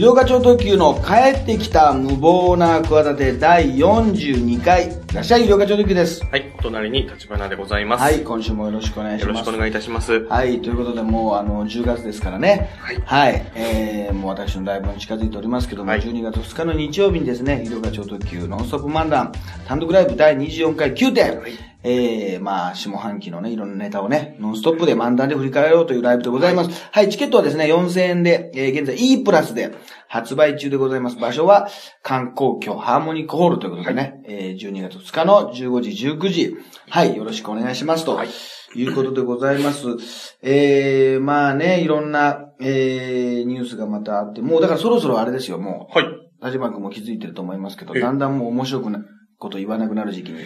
[0.00, 4.99] 井戸課長特急の帰ってきた無謀な企て第42回。
[5.10, 6.24] いらっしゃい、医療課長特急です。
[6.24, 8.00] はい、お隣に立花でございます。
[8.00, 9.28] はい、今週もよろしくお願いします。
[9.28, 10.24] よろしくお願いいたします。
[10.28, 12.70] はい、ということで、もう、あの、10月ですからね。
[13.04, 19.32] はいえー、もう私のライブも近づいておりますけども、はい12月2日の日曜日にですね、医療課長特急ノンストップ漫談、
[19.66, 21.42] 単独ライブ第24回9点。
[21.82, 26.88] えー、まあ、下半期のね、いろんなネタをね、ノンストップで漫談で振り返ろうというライブでございます。
[26.92, 29.72] はい、チケットはですね、4000円で、えー、現在 E プラスで
[30.10, 31.16] 発売中でございます。
[31.16, 31.68] 場所は、
[32.02, 36.56] 観光居ハーモニックホールということでね、えー、12月2日の15時、19時。
[36.88, 38.16] はい、よろしくお願いしますと。
[38.16, 38.28] はい
[38.76, 40.36] いうことでございます。
[40.42, 46.04] えー、まあね、いろんな、えー、ニュースがまたあって、もうだからそろそろあれですよ、もはい。
[46.04, 49.00] う、田島君も気づいてると思いますけど、ええだんだんもう面白くな
[49.38, 50.40] こと言わなくなる時期に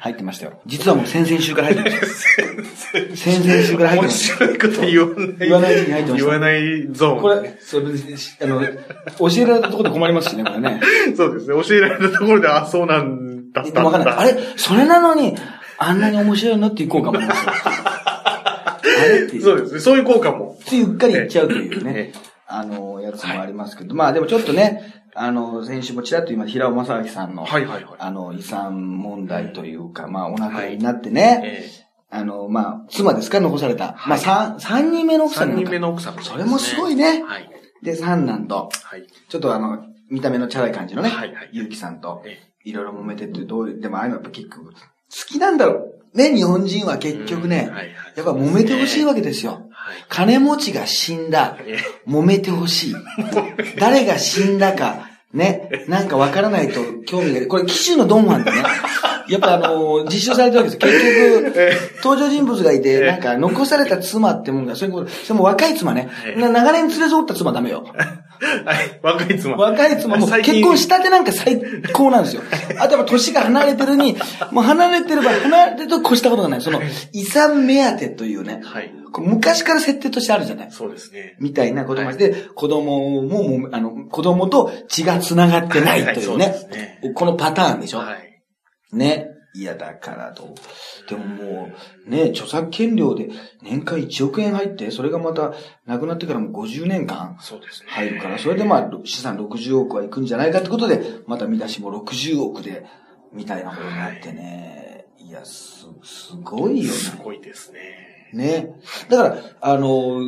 [0.00, 0.60] 入ってましたよ。
[0.66, 2.02] 実はもう先々週から入ってました。
[3.16, 4.36] 先々週から入って面ました。
[4.36, 5.36] 白いこと言わない。
[5.38, 7.20] 言わない時に入ってました言わないゾーン。
[7.20, 8.66] これ、それ別に、あの、教
[9.42, 10.80] えられたところで困りますしね、これね。
[11.16, 11.54] そうですね。
[11.62, 14.14] 教えられたところで、あ、そうなんだったんかんない。
[14.16, 14.36] あれ？
[14.56, 15.36] それなのに、
[15.78, 17.28] あんなに面白いのっていう効果もあれ
[19.26, 19.42] っていう。
[19.42, 19.80] そうですね。
[19.80, 20.58] そういう効果も。
[20.64, 22.18] ついうっかり言っちゃうというねええ、
[22.48, 27.94] あの、やつもありますけど、まあでもちょっとね、あの、先週もちらっと今、平尾正明さんの、はいはいはい。
[27.98, 31.70] あの、遺産問題というか、まあお亡くなりになってね、え
[32.10, 33.92] あの、まあ、妻ですか、残された。
[33.92, 37.22] まあ、はい三、三人目のー、奥さん三人目の奥さんね、それもすごいね。
[37.22, 37.50] はい。
[37.82, 39.06] で、三男と、はい。
[39.28, 44.74] ちょっとあの、見た目のチャラい感じのね、はいはいゆうきさんと、えいろいろ揉めてって、どういう、でもああいうのやっぱ結局、好
[45.28, 46.16] きなんだろう。
[46.16, 49.67] ね、日本人は結局ね、うんはいはいやっぱ揉めてほしいわけですよ。
[50.08, 50.26] はい。
[50.26, 51.58] 金持ちが死んだ。
[51.66, 52.94] え揉めてほしい。
[53.78, 57.46] 誰が死んだか、ね、なんかわからないと興味が。
[57.46, 58.62] これ、騎手のドンファンでね、
[59.28, 60.78] やっぱあのー 実証されてるわけです。
[60.78, 67.84] 結局、 登場人物がいて、なんか残された妻ってもんが、そういうこと、それも若い妻ね、長年連れ添った妻ダメよ。
[68.64, 69.00] はい。
[69.02, 69.56] 若い妻。
[69.56, 71.60] 若い妻も結婚したてなんか最
[71.92, 72.42] 高なんですよ。
[72.78, 74.16] あとやっぱ年が離れてるに、
[74.52, 76.60] もう離れてれば離れてると越したことがない。
[76.60, 76.80] その、
[77.12, 78.92] 遺産目当てというね、はい。
[79.18, 80.68] 昔から設定としてあるじゃない。
[80.70, 81.34] そうですね。
[81.40, 86.44] みたいなことまで、子供もあの、子供と血が繋がってないというね。
[86.46, 87.98] はいそうですねこのパターンでしょ。
[87.98, 88.27] はい。
[88.92, 89.38] ね。
[89.54, 90.54] いや、だからと。
[91.08, 91.70] でもも
[92.06, 93.30] う、ね、著作権料で
[93.62, 95.52] 年間1億円入って、それがまた、
[95.86, 97.36] 亡くなってからも50年間。
[97.86, 102.84] 入るから、それでまあ、資産60億はいくんじゃないかってことで、また見出しも60億で、
[103.32, 105.06] みたいなことになってね。
[105.18, 106.90] いや、す、すごいよね。
[106.90, 108.30] すごいですね。
[108.32, 108.74] ね。
[109.08, 110.20] だから、あの、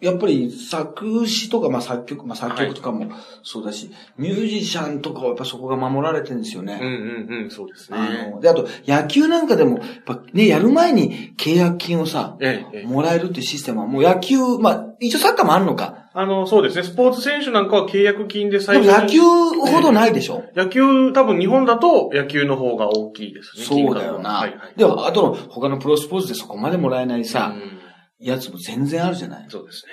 [0.00, 3.10] やっぱり作詞とか、まあ作曲、まあ作曲とかも
[3.42, 6.78] そうだし、ミュージシャンとかはやっぱそこが守られてるんですよね。
[6.80, 7.98] うんうんうん、そうですね。
[7.98, 16.08] あの、で、あと、野球なんかでも、やっぱね、やる前に契約金をさ、ええええもらえるっていうシステムは、もう野球、まあ、一応サッカーもあるのか。
[16.12, 16.82] あの、そうですね。
[16.82, 23.64] スポーツ選手なんかは契約金でで最初にも野球ほどないでしょ、 野球、多分日本だと野球の方が大きいですね。
[23.64, 24.30] そうだよな。
[24.30, 24.58] ははいはい。
[24.76, 27.75] でも、あとの他のプロスポーツでそこまでもらえないさ、うん
[28.18, 29.92] やつも全然あるじゃないそうですね。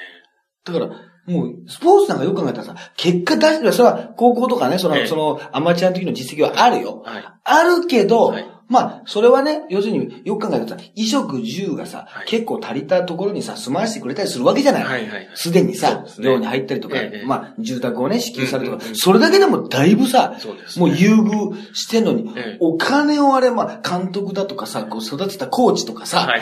[0.65, 0.87] だから、
[1.25, 7.01] もう、スポーツなんかよく考えたらさ、結果出してる、それは高校とかね、その、ええその、アマチュアの時の実績はあるよ。
[7.05, 7.23] はい。
[7.43, 12.27] あるけど、はいまあ、それはね、要するによく考えたらさ、衣食住がさ、はい。
[12.27, 14.83] 結構足りたところにさ、住まわしてくれたりするわけじゃない。
[14.83, 15.29] はいはいはい。
[15.35, 16.27] すでにさそうで、すね。
[16.29, 20.85] 寮に入ったりとか、ええまあ、住宅をね、支給されるとか、うんうんうんそれだけでもだいぶさ、そうですね。
[20.87, 22.57] もう優遇してんのに、ええ。
[22.59, 26.41] お金をあれ、まあ、監督だとかさ、こう育てたコーチとかさ、はい。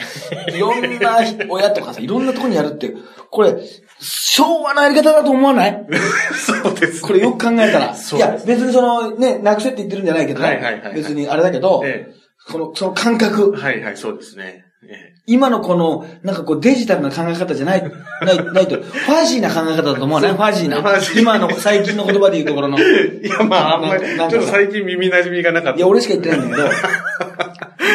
[0.56, 1.18] いろんな
[1.50, 2.94] 親とかさ、いろんなところにやるって、
[3.30, 3.56] これ、
[4.00, 5.86] 昭和のやり方だと思わない？
[6.36, 7.08] そうですね。
[7.08, 7.96] これよく考えたら。
[7.96, 10.46] そういや、別にその、ね、なくせって言ってるんじゃないけどね。
[10.48, 10.94] はいはいはいはい。
[10.96, 12.13] 別にあれだけど、え
[12.47, 13.62] この、その感覚え。
[13.62, 14.66] はいはい、そうですね。
[14.84, 17.84] え今のこの、なんかこうデジタルな考え方じゃない、
[18.25, 20.34] ない、ないと、ファジーな考え方だと思わない？
[20.34, 20.78] ファジーな
[21.16, 22.80] 今の最近の言葉で言うところの。
[22.80, 22.81] い
[23.24, 25.80] や、まあ、あんまり、ちょっと最近耳馴染みがなかった。
[25.80, 26.68] や、俺しか言ってないんだけど、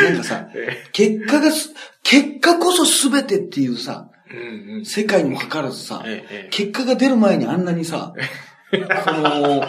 [0.09, 1.71] なんかさ、え結果がす、
[2.05, 4.85] 結果こそ全てっていうさ、えうんうん。
[4.85, 6.05] 世界にもかかわらずさ、
[6.51, 8.13] 結果が出る前にあんなにさ、
[8.71, 9.63] この、お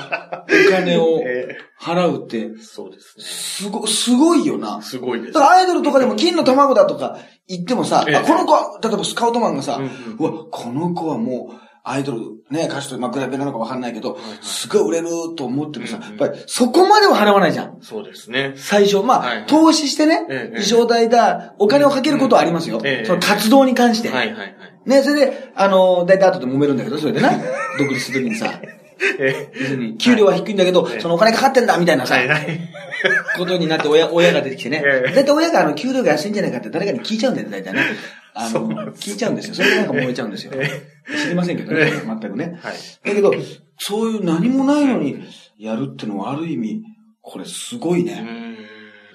[0.71, 3.23] 金をえ払うって、えそうですね。
[3.23, 4.81] すご、すごいよな。
[4.81, 5.41] すごいですだ。
[5.41, 7.17] からアイドルとかでも金の卵だとか
[7.47, 12.19] 言ってもさ、えこの子は、例えばスカウトマンがさ、ううんわ、この子はもう、アイドル、
[12.51, 15.07] ね、歌手と、まあ、比べなのかわかんないけど、すごい売れる
[15.37, 17.77] と思ってもさ、うんうんやっぱりそこまでは払わないじゃん。
[17.81, 18.55] そうですね。
[18.57, 22.81] 最初、まあ、はい投資してね、ええ衣装代だ、お金をかけることはありますよ。
[22.83, 24.09] ええその活動に関して。
[24.09, 24.55] はいはいはい。
[24.85, 27.29] ね、それで、あの、大体後で揉めるんだけど、それでな、
[27.79, 28.59] 独立するときにさ、
[29.99, 32.59] 給料は低いんだけど、ええそのお金かかってんだ、みたいなえさ、はいはい。
[33.37, 34.81] ことになって親、親が出てきてね。
[34.85, 37.81] ええ大体親があの、給料が安いんじゃないかって誰かに聞いちゃうんだよね、大体ね。
[38.33, 39.55] あの、聞いちゃうんですよ。
[39.55, 40.53] それでなんか燃えちゃうんですよ。
[41.23, 42.59] 知りませんけどね、全くね。
[42.61, 42.73] はい。
[43.03, 43.33] だけど、
[43.79, 45.23] そういう何もないのに
[45.57, 46.81] やるってのはある意味、
[47.21, 48.13] これすごいね。
[48.19, 48.57] ん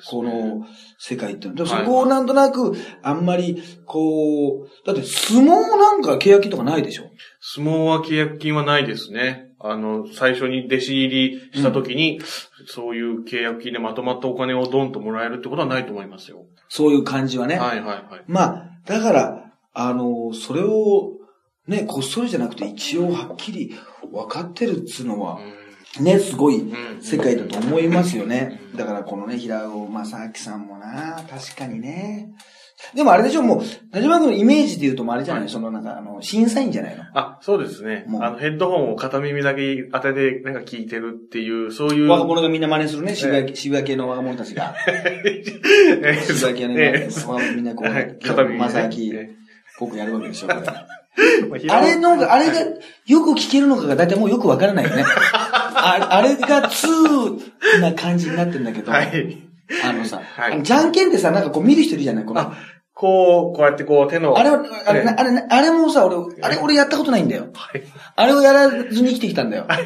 [0.05, 0.67] この
[0.99, 1.67] 世界ってのは。
[1.67, 7.05] そこをなんとなく、あんまり、こう、だって相撲なんか契約金とかないでしょ？
[7.41, 9.52] 相撲は契約金はないですね。
[9.63, 12.21] あの、最初に弟子入りした時に、
[12.67, 16.45] そういう契約金でまとまったお金をドンともらえるってことはないと思いますよ。
[16.69, 17.59] そういう感じはね。
[17.59, 18.25] はいはいはい。
[18.27, 21.13] まあ、だから、あの、それを、
[21.67, 23.75] ね、こっそりじゃなくて一応はっきり
[24.11, 25.39] 分かってるっつうのは、
[26.01, 28.61] ね、すごいうん世界だと思いますよね。
[28.75, 32.33] だからこのね、平尾正明さんもな、確かにね。
[32.95, 37.05] でもあれでしょ、もう、田島君のイメージで言うともうあれじゃない、そのなんか、あの、審査員じゃないの？
[37.15, 38.05] あ、そうですね。
[38.21, 42.09] あの、ヘッドホンを片耳だけ当てて、なんか聞いてるっていう、そういう。
[42.09, 44.75] 若者がみんな真似するね、渋谷、渋谷系の若者たちが。
[44.87, 45.43] え
[46.23, 49.29] 渋谷系のえ若者みんなこう、はい片耳ね正明えっ
[49.79, 50.61] ぽくやるわけでしょ、これ。
[51.65, 52.53] えあれの、あれが
[53.07, 55.05] よく聞けるのかが大体もうよくわからないよね。
[55.45, 59.52] ああれが2な感じになってんだけど、はい。
[59.85, 62.53] あのさ、はいあのじゃんけんってさ、なんかこう見る人いるじゃないこのあ
[62.95, 64.37] こう、こうやってこう手の。
[64.39, 67.47] あれは、あれ、ええあれ、あれもさ、俺、あれ俺やったことないんだよ。
[67.55, 67.83] はい。
[68.17, 69.65] あれをやらずに生きてきたんだよ。
[69.67, 69.85] はい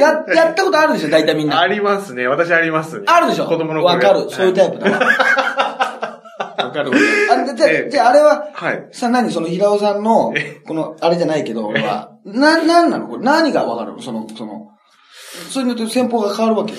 [0.00, 1.60] や、やったことあるでしょ、大体みんな。
[1.60, 2.26] ありますね。
[2.26, 3.04] 私ありますね。
[3.06, 3.46] あるでしょ？
[3.46, 4.28] 子供の頃わかる。
[4.30, 4.98] そういうタイプだわ。
[6.58, 6.90] わかる。
[7.30, 8.88] あで、じゃええじゃああれは、はい。
[8.92, 9.30] さ、何？
[9.30, 10.34] その平尾さんの、
[10.66, 12.10] この、あれじゃないけど、俺は。
[12.24, 13.06] な、なんなの？
[13.06, 14.02] これ何がわかるの？
[14.02, 14.70] その、その、
[15.50, 16.74] それによって戦法が変わるわけ。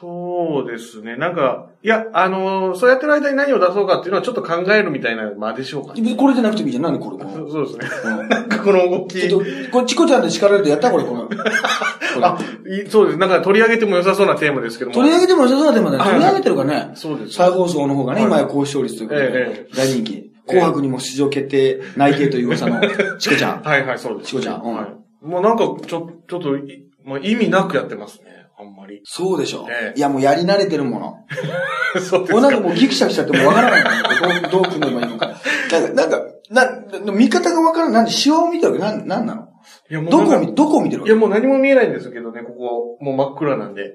[0.00, 1.16] そうですね。
[1.16, 6.14] なんか、いや、あのーそうやってる間に何を出そうかっていうのはちょっと考えるみたいな間でしょうかね。
[6.14, 6.84] これじゃなくてもいいじゃん。
[6.84, 7.30] 何これ、この。
[7.48, 8.10] そそうですね。
[8.20, 9.20] うんなんかこの動き。
[9.20, 11.28] ちょっと、これ、チコちゃんで叱られるとやったこれ、この。
[12.22, 13.18] あ、いそうです。
[13.18, 14.94] なんか取り上げても良さそうなテーマですけども。
[14.96, 16.90] 取り上げても良さそうなテーマだ取り上げてるからね。
[16.94, 17.32] そうです。
[17.34, 20.30] 再放送の方がね、はい今や高視聴率ということええで、大人気。
[20.46, 22.80] 紅白にも出場決定、内定という噂の、
[23.18, 23.62] チコちゃん。
[23.64, 24.30] はいはい、そうです。
[24.30, 25.26] チコちゃんうんはい。
[25.26, 26.56] もうなんか、ちょ、ちょっと
[27.04, 28.46] い、まあ、意味なくやってますね。
[28.58, 29.00] あんまり。
[29.04, 29.92] そうでしょえ。
[29.96, 31.14] えいや、もうやり慣れてるもの。
[32.00, 32.60] そうです俺なんかか。
[32.68, 35.26] もうギクシャクしちゃってもうわからないどう、 どう組めばいいのか。
[35.70, 37.94] なんか、なんか、な、見方がわからない。
[37.94, 38.84] なんで、シワを見てるわけ？
[38.84, 39.46] なん、なんなの？
[39.90, 41.12] いや、もうどこを見、どこを見てるわけ？
[41.12, 43.92] いや、もう何も見えないんですけどね、ここ、もう真っ暗なんで。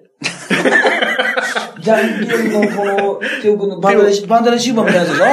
[1.81, 5.27] じゃんけんのこの、手を組んで、バンダレシ、バンダレシューバーみたいなやつでし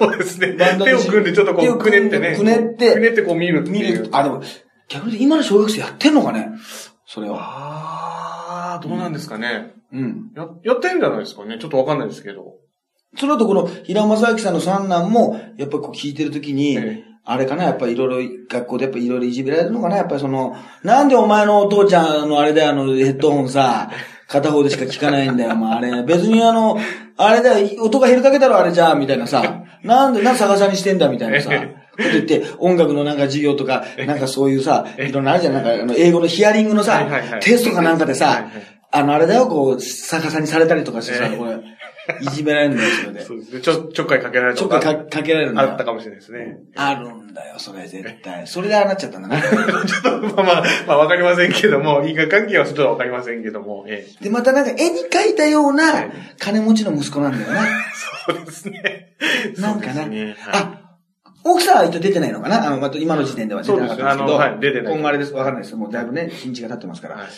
[0.00, 0.06] ょ？
[0.08, 0.52] そうですね。
[0.52, 2.36] バンドで手を組んでちょっとこう、くねってね。
[2.36, 4.08] くねってくねってこう見るっていう見る。。
[4.12, 4.40] あ、でも、
[4.88, 6.50] 逆に今の小学生やってんのかね？
[7.08, 7.38] それは。
[8.74, 9.72] あー、どうなんですかね。
[9.94, 10.30] うん。
[10.36, 11.58] や、やってるんじゃないですかね。
[11.58, 12.56] ちょっとわかんないですけど。
[13.16, 23.90] その後この、平尾正明さんの三男も、やっぱこう聞いてるときに、えあれかな、やっぱりいろいろ、学校でやっぱいろいろいじめられるのかな、やっぱりその、なんでお前のお父ちゃんのあれだよ、あのヘッドホンさ、
[24.28, 26.02] 片方でしか聞かないんだよ、まああれ。
[26.02, 26.76] 別にあの、
[27.16, 29.62] あれだよ、音が減るだけだろ、あれじゃあ、みたいなさ。
[29.82, 31.50] なんで、なんで逆さにしてんだ、みたいなさ。
[31.98, 37.06] こと言って、音楽のなんか授業とか、なんかそういうさ、いろんなあるじゃん、なんかあの、英語のヒアリングのさ
[37.40, 38.48] テストかなんかでさ
[38.90, 41.58] あの、あれだよ、こう、逆さにされたりとかしてさ、ええこれ、
[42.22, 43.24] いじめられるんだよ、それで。
[43.24, 43.60] そうですね。
[43.60, 45.84] ちょ、ちょっかいかけられたちょっとかかけられるんだよあった。
[45.84, 46.58] かもしれないですね。
[46.74, 48.46] あるんだよ、それ絶対。
[48.46, 49.40] それでああなっちゃったんだな。
[49.42, 54.24] ちょっと、まあまあ、まあわかりませんけども、因果関係はちょっとわかりませんけども、ええ。
[54.24, 56.06] で、またなんか絵に描いたような
[56.38, 57.60] 金持ちの息子なんだよな。
[58.26, 59.12] そうですね。
[59.58, 60.06] なんかな。
[60.06, 60.87] ねはいあ、
[61.52, 62.66] 奥さんは一応出てないのかな？
[62.66, 64.34] あの、また今の時点では出てなかったんですけど。
[64.34, 65.32] はい出てない今後あれです。
[65.32, 65.76] わかんないです。
[65.76, 67.16] もうだいぶね、日にちが経ってますから。
[67.16, 67.28] はい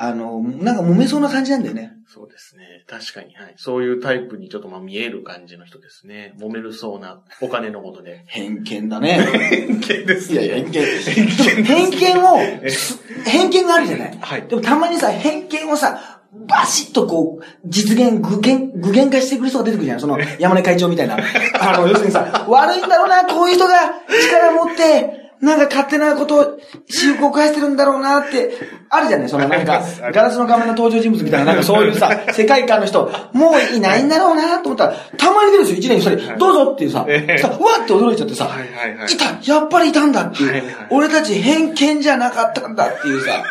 [0.00, 1.92] あの、なんか揉めそうな感じなんだよね。
[2.06, 2.84] そうですね。
[2.86, 3.54] 確かに、はい。
[3.56, 6.34] そういうタイプにちょっとまあ見える感じの人ですね。
[6.38, 8.22] 揉めるそうなお金のことで。
[8.30, 9.18] 偏見だね。
[9.50, 11.64] 偏見ですいやいや、偏見。
[11.64, 14.18] 偏見を、す 偏見があるじゃない。
[14.20, 20.00] はいでもたまにさ、偏見をさ、バシッとこう、実現、具現、具現化してくる人が出てくるじゃん。
[20.00, 21.16] その、山根会長みたいな。
[21.60, 23.74] あの、要するにさ、悪いんだろうな、こういう人が
[24.08, 26.58] 力持って、なんか勝手なことを、
[26.88, 28.52] 私服を返してるんだろうなって、
[28.90, 29.28] あるじゃない。
[29.28, 29.82] そのなんか
[30.12, 36.36] ガラスの画面の登場人物みたいな、なんかそういうさ、 世界観の人、もういないんだろうなと思ったら、たまに出るんですよ、一年に一人。
[36.38, 37.38] どうぞっていうさ、ええ。
[37.38, 38.68] さ、うわって驚いちゃってさ、はい
[39.16, 43.44] たやっぱりいたんだっていう、俺たち偏見じゃなかったんだっていうさ、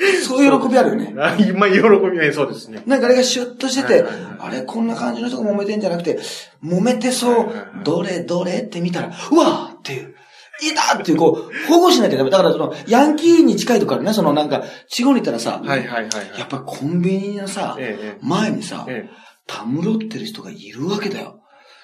[0.26, 1.14] そういう喜びあるよね。
[1.20, 1.82] あ今、喜び
[2.18, 2.82] はそうですね。
[2.86, 6.18] なんかあれがシュッとしてて、はいはいはいあれこんな感じの人が揉めてんじゃなくて、
[6.64, 10.14] 揉めてそう、はいはいはいどれどれって見たら、うわーっていう、
[10.62, 12.30] いたっていう、こう、保護しなきゃダメ。
[12.30, 16.04] だからその、ヤンキーに近いところね、そのなんか、地方に行ったらさ、はいはいはいはい。
[16.38, 21.40] やっぱコンビニのさ、ええええ前にさ、ええたむろってる人がいるわけだよ。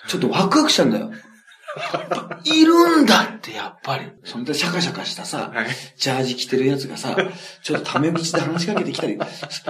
[0.06, 1.10] ちょっとワクワクしたんだよ。
[2.44, 4.10] いるんだって、やっぱり。
[4.24, 5.66] そんなシャカシャカしたさ、はい
[5.96, 7.16] ジャージ着てるやつがさ、
[7.62, 9.18] ちょっとタメ口で話しかけてきたり、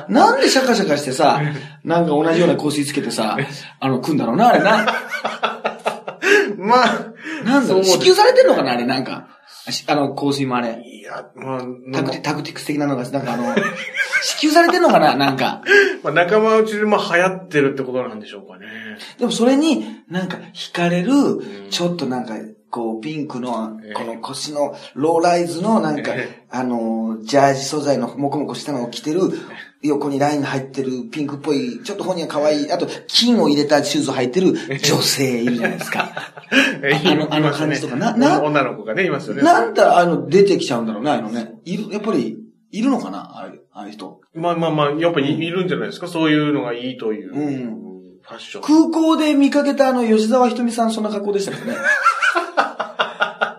[0.09, 1.41] なんでシャカシャカしてさ、
[1.85, 3.37] なんか同じような香水つけてさ、
[3.81, 4.87] あの、来んだろうな、あれな。
[6.59, 7.07] まあ、
[7.45, 9.36] なんだろう、支給されてんのかなあれ、なんか。
[9.87, 10.83] あの、香水もあれ。
[10.85, 11.61] いや、まあ、
[11.93, 13.55] タクティタクティクス的なのが、なんかあの、
[14.23, 15.63] 支給されてんのかななんか。
[16.05, 18.67] まあ、仲間内でも流行ってるってことなんでしょうかね。
[19.19, 22.35] でもそれになんか惹かれるん、ちょっとなんか、
[22.71, 29.21] こう、ピンクのええ、この腰のローライズのなんかえ、あの、ジャージ素材のモコモコしたのを着てる、
[29.87, 36.11] 横にラインが入ってるピンクっぽい、ちょっと本人は可愛い、あと金を入れたシューズを履いてる女性いるじゃないですか。
[36.51, 39.43] あのあの感じとかなな女の子がね、いますよね。
[39.43, 41.55] なんだ、あの、出てきちゃうんだろうね、あのね。
[41.65, 42.37] いる、やっぱり、
[42.73, 44.21] いるのかなああいうああいう人。
[44.35, 46.09] まあまあまあ、やっぱりいるんじゃないですか？
[46.09, 47.33] そういうのがいいという。
[47.35, 47.83] うん
[48.23, 48.63] ファッション。
[48.63, 51.77] 空港で見かけたあの、吉沢ひとみさん、そんな格好でしたけどね。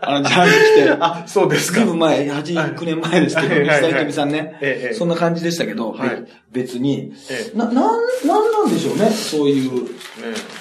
[0.09, 0.89] あの、ジャージ着て。
[0.99, 1.79] あ、そうですか。
[1.79, 4.57] ずいぶん前、8、9年前ですけど、はいはいはい吉沢ひとみさんね。
[4.61, 7.13] ええええそんな感じでしたけど、はいべ別に。
[7.29, 9.83] ええな、なん、なんなんでしょうね、そういう。
[9.83, 9.89] ね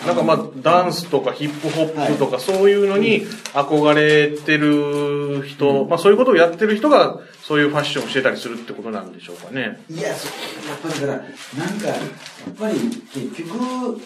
[0.06, 9.80] なんかまあ、ダンスとかヒップホップとかそういうのに憧れてる人、まあそういうことをやってる人が、そういうファッションをしてたりするってことなんでしょうかね。
[9.88, 10.26] いや、そ
[10.68, 12.74] やっぱりだから、なんか、やっぱり
[13.14, 14.00] 結局、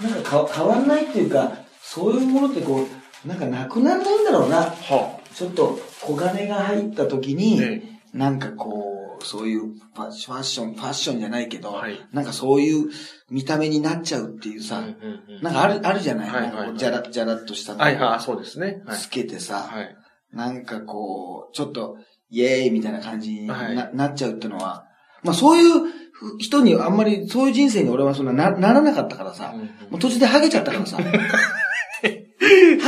[0.00, 1.52] なんかか変わんないっていうか、
[1.82, 2.86] そういうものってこう、
[3.24, 4.62] なんかなくならないんだろうな。
[4.62, 7.82] はちょっと小金が入った時に、え
[8.12, 11.98] なんかこう、そういうファッション、ファッションじゃないけど、はい。
[12.12, 12.88] なんかそういう
[13.30, 15.42] 見た目になっちゃうっていうさ、うんうんうん。
[15.42, 18.82] なんかある、あるじゃない、はいはいなんかこうじゃら、じゃらっとしたのをはいはい、そうですね。
[18.86, 18.98] はい。
[18.98, 19.96] つけてさ、はい。
[20.32, 21.96] なんかこう、ちょっと、
[22.30, 23.90] イエーイみたいな感じにな,、はい。
[23.94, 24.84] なっちゃうってのは、
[25.22, 30.98] まあそういう人にあんまり、そういう人生に俺はそんななならなかったからさ、うんうんもう途中でハゲちゃったからさ、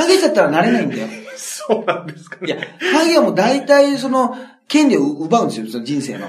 [0.01, 1.09] ハゲちゃったらなれないんだよ。
[1.37, 2.57] そうなんですかいや、
[2.93, 4.37] ハゲはもう大体その、
[4.69, 6.29] 権利を奪うんですよ、その人生の。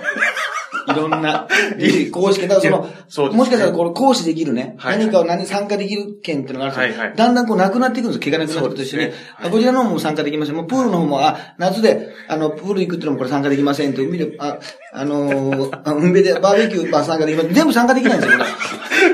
[0.88, 1.48] いろんな、
[2.12, 7.02] 公式、だからその、そもしかしたらこれ行使できるね、はい何かを何参加できる権っていうのがあるんですよ。
[7.02, 10.56] はいはいだんだんこうなくなっていくんですよ、毛がなくなってと一緒に、ねはいあこちらの方も参加できません。
[10.56, 14.58] もうプールの方も、あ、夏で、あの、プール行くっていうのもこれ参加できませんって、海で、あ、
[14.94, 17.54] あの海辺でバーベキュー、まあ参加できません。
[17.54, 18.50] 全部参加できないんですよ、これ。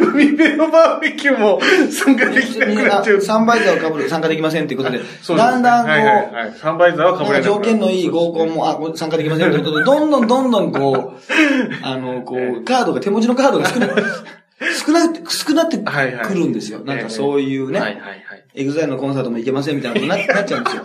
[0.07, 1.59] 海辺のバーベキューも
[1.91, 3.21] 参加できなくなっちゃう。
[3.21, 6.53] サンバイザーを被る参加できませんっていうことで、そうでだんだんこう、はいはいはい。
[6.53, 7.43] サンバイザーは被れない。
[7.43, 14.01] 条件のいい合コンも、あ、参加できませんということで、どんどんどんどんこう、あの、こう、カードが、手持ちのカードが少なく、
[14.85, 16.79] 少なく、少なってくるんですよ。
[16.83, 18.21] なんかそういうね、はいはいはい。
[18.55, 20.83] エグザイルのコンサートも行けませんみたいなことにな なっちゃうんですよ。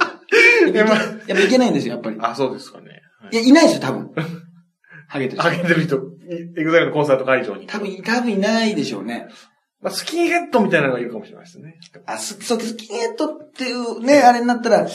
[0.75, 2.17] やっぱやっぱいけないんですよ、やっぱり。
[2.21, 2.88] あ、そうですかね。
[2.88, 3.02] はい
[3.33, 4.11] いや、いないですよ、多分。
[5.09, 5.43] ハゲてる人。
[5.43, 6.02] ハゲてる人、
[6.57, 7.67] エグザイルのコンサート会場に。
[7.67, 9.26] 多分、多分いないでしょうね。
[9.81, 11.76] まあ、スキンヘッドみたいなのがいるかもしれないですね。
[12.07, 14.87] あ、す、そう、スキンヘッドっていうね、あれになったら、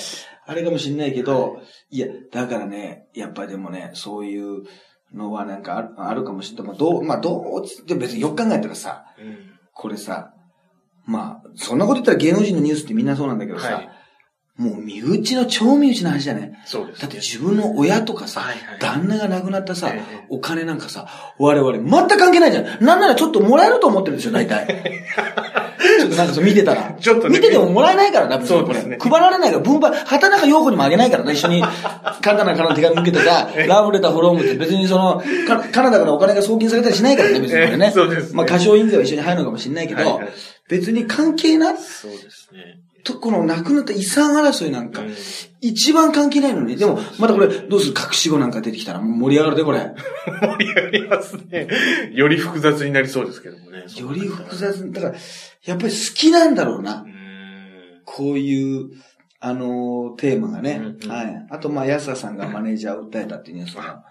[0.46, 4.64] あれかもしれないけど、いや、だからね、やっぱりでもね、そういう
[5.14, 6.68] のはなんかあるあるかもしれない。
[6.68, 9.38] まあ、どう、まあ、どう、でも別によく考えたらさ、うん。
[9.74, 10.34] これさ、
[11.06, 13.90] まあ、そんなこと言ったら芸能人のニュースってみんなそうなんだけどさ、はい
[14.58, 18.42] もう身内の超身内の話じゃないそうです、だって自分の親とかさ、
[18.80, 22.84] 旦那が亡くなったさ、ええお金なんかさ、我々全く関係ないじゃん。
[22.84, 24.66] なんならちょっともらえると思ってるでしょ、 大体。
[26.00, 26.96] ちょっとなんかそう見てたら。
[27.00, 28.80] ちょっとね見ててももらえないからな、別にこれ。
[28.80, 31.62] そうですね配られないから、分配、畑中陽子にもあげないからね、一緒に、
[32.22, 37.86] カナダからの手紙受けてた、ラブレターフォロームって別にその、カカナダからお金が送金されたりしないからね、別にこれね。
[37.86, 40.28] え えそうですねまあ、歌唱印税は一緒に入るのかもしれないけど、はいはい
[40.70, 42.82] 別に関係ないそうですね。
[43.08, 45.14] と、この亡くなった遺産争いなんか、うん
[45.60, 46.76] 一番関係ないのに。
[46.76, 49.92] でも、またこれ、どうする隠し子なんか出てきたら盛り上がるで、これ。
[50.40, 51.68] 盛り上がりますね。
[52.14, 53.80] より複雑になりそうですけどもね。
[53.98, 54.92] より複雑。
[54.92, 55.16] だから、
[55.66, 57.10] やっぱり好きなんだろうなう。
[57.10, 58.02] ん。
[58.06, 58.92] こういう、
[59.40, 60.80] あのーテーマがね。
[60.80, 61.48] うんうんはい。
[61.50, 64.04] あと、まあ、安田さんがマネージャーを訴えたっていうニュースが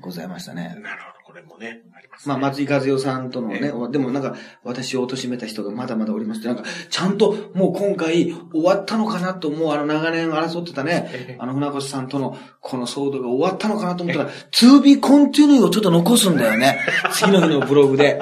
[0.00, 0.76] ございましたね。
[0.82, 16.80] なるほど、これもね、あります、まあ、松井和代さんとのね、えでもなんか、私を貶めた人がまだまだおりますって、なんか、ちゃんともう今回終わったのかなと思う、あの長年争ってたえねえ、あの船越さんとのこの騒動が終わったのかなと思ったら、to be continue をちょっと残すんだよね。
[17.12, 18.18] 次の日のブログで。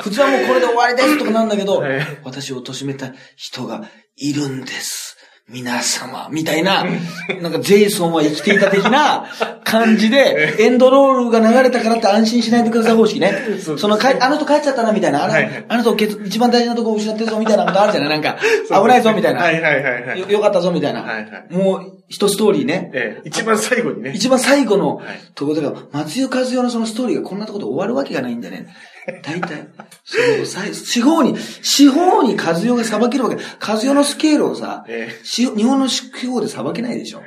[0.00, 3.84] 普通はもうこれで終わりですとかなんだけどええ、私を貶めた人が
[4.16, 5.13] いるんです。
[5.46, 6.84] 皆様、みたいな、
[7.42, 9.26] なんかジェイソンは生きていた的な
[9.62, 13.60] 感じで、エンドロールが流れたからって安心しないでください方式ね。
[13.76, 15.22] そのかい、あの人帰っちゃったな、みたいな。
[15.22, 19.42] あれ、はいはいあの人けつ一番大事なとこ失ってるぞ、みたいなことあるじゃないなんか、危ないぞ、みたいな。
[19.42, 20.20] はいはいはいはい。
[20.20, 21.02] よよかったぞ、みたいな。
[21.02, 22.90] はいはいもう、一ストーリーね。
[22.92, 24.12] ええ、一番最後にね。
[24.14, 28.68] 一番最後のはいところだから、松井和代のそのストーリーがこんなところで終わるわけがないんだよね。
[29.22, 29.68] 大体、
[30.04, 33.36] その、 四方に、四方に和代が裁けるわけ。
[33.60, 37.22] 和代のスケールをさ、ええし日本の四方で裁けないでしょ。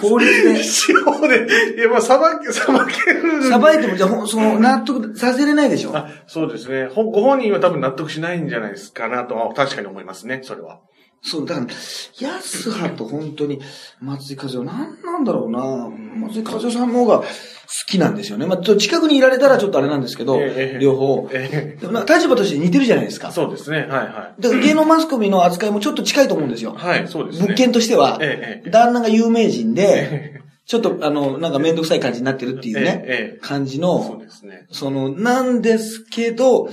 [0.00, 0.62] 法律で。
[0.62, 1.46] 司法で、
[1.76, 2.66] いや、まあ、裁け、裁
[3.04, 3.48] ける。
[3.48, 5.96] 裁いても、じゃあその、納得させれないでしょ。
[5.96, 6.86] あ、そうですね。
[6.86, 10.80] ほご本人は多分納得しないんじゃないですかなとは確かに思いますね、それは。
[11.22, 11.66] そう、だから、
[12.20, 13.60] 安葉と本当に
[14.00, 17.26] 松井和夫、なんなんだろうな松井和夫さんの方が好
[17.86, 18.46] きなんですよね。
[18.46, 21.28] まあ、ちょっと近くにいられたらちょっとあれなんですけど、ええ両方。
[21.32, 23.32] えでも立場として似てるじゃないですか。
[23.32, 23.80] そうですね。
[23.80, 26.72] はいはだから芸能マスコミの扱いもちょっと近いと思うんですよ。
[26.72, 26.76] い。
[26.76, 27.46] はい、そうですね。
[27.46, 34.68] 物件としては、ええ旦那が有名人で、ええちょっとあの、なんかめんどくさい感じになってるっていうね、感じそうの、ですね。
[34.70, 36.68] その、なんですけど、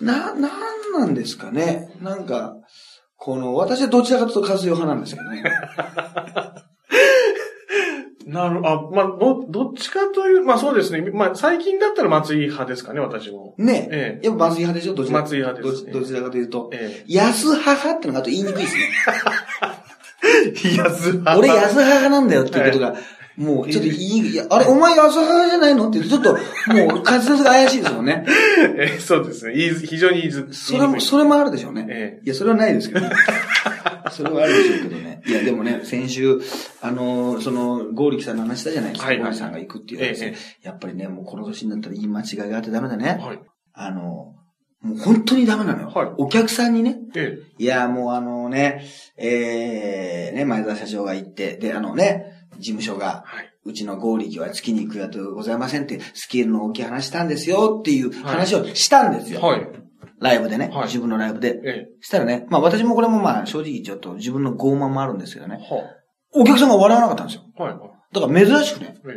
[0.00, 1.90] な、なんなんですかね。
[2.00, 2.57] なんか、
[3.18, 5.42] この、私はどちらかというと和代派なんですけどね。
[8.26, 11.00] なる、あ、まあ、ど、どっちかという、まあそうですね。
[11.12, 13.54] まあ最近だったら松井派ですかね、私も。
[13.58, 14.94] ねええやっぱ松井派でしょ？
[14.94, 16.70] どちら松井派ですねどどちらかというと。
[16.72, 18.82] え安派ってのがあと言いにくいですね。
[20.76, 20.76] え。
[20.78, 21.38] 安派。
[21.38, 22.94] 俺安派なんだよっていうことが、
[23.38, 24.30] もうちょっと言いい。
[24.32, 28.26] いや、あれ、お前安派じゃないのって言うと、ちょっと、もう滑舌が怪しいですもんね。
[28.76, 29.54] ええそうですね。
[29.54, 31.86] 言いづ非常に言いづそれも、それもあるでしょうね。
[31.88, 33.12] えいや、それはないですけどね。
[34.10, 35.22] それはあるでしょうけどね。
[35.24, 36.40] いや、でもね、先週、
[36.80, 39.06] あのーその、ゴーリキさんの話したじゃないですか。
[39.06, 43.20] はいはいゴーリキさんが行くっていう話、えやっぱりね、もうこの年になったら言い間違いがあってダメだね。
[43.22, 43.38] はい。
[43.72, 44.34] あの、
[44.80, 45.88] もう本当にダメなのよ。
[45.88, 48.84] はいお客さんにね、えいや、もうあのね、
[49.16, 53.52] えー、ね、前澤社長が行って、で、あのね、事務所が、はい。
[53.64, 59.40] うちの合力は月に行くやとございませんって、スケールの大きい話したんですよっていう話をしたんですよ。
[59.40, 59.68] はい。
[60.20, 61.60] ライブでね、はい自分のライブで。
[61.64, 65.82] えしたらね、まあ私もこれもまあ正直ちょっと自分の傲慢もあるんですけどねえ。、は
[66.32, 67.42] お客さんが笑わなかったんですよ。
[67.58, 67.62] あ。
[67.62, 67.74] はい。
[68.12, 69.08] だから珍しくね、え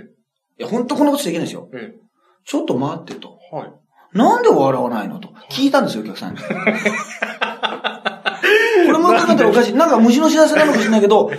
[0.60, 1.70] いや本当こんなことしちゃいけないですよ。
[1.74, 1.78] え。
[1.78, 2.02] え
[2.46, 3.40] ちょっと待ってと。
[3.54, 3.56] え。
[3.56, 3.72] はい。
[4.14, 6.40] なんで笑わないのと聞いたんですよ、お客さんに。
[8.86, 9.74] これも考えたらおかしい。
[9.74, 11.32] なんか虫の知らせなのかもしれないけど、